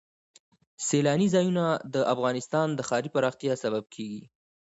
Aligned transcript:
سیلانی 0.87 1.27
ځایونه 1.35 1.65
د 1.93 1.95
افغانستان 2.13 2.67
د 2.73 2.79
ښاري 2.87 3.09
پراختیا 3.15 3.53
سبب 3.63 3.83
کېږي. 3.95 4.23